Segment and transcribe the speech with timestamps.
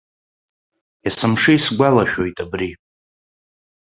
[1.09, 2.71] Есымша исгәалашәоит абри.